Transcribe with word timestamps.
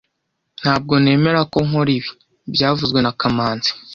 Ntabwo 0.61 0.93
nemera 1.03 1.41
ko 1.51 1.57
nkora 1.67 1.91
ibi 1.99 2.09
byavuzwe 2.53 2.99
na 3.01 3.11
kamanzi 3.19 3.71